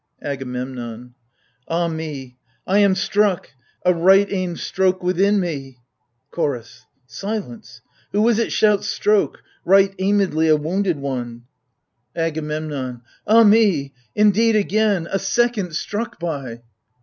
[0.23, 1.13] AGAMEMNON.
[1.67, 2.35] Ah me!
[2.65, 3.51] I am struck—
[3.85, 5.77] a right aimed stroke within me!
[6.31, 6.87] CHORDS.
[7.05, 7.81] Silence!
[8.11, 9.43] Who is it shouts ^' stroke
[9.73, 11.43] "—"right aimedly" a wounded one?
[12.15, 12.69] I 2 Ii6 AGAMEMNON.
[12.71, 13.01] AGAMEMNON.
[13.27, 13.93] Ah me!
[14.15, 16.63] indeed again,— a second, struck by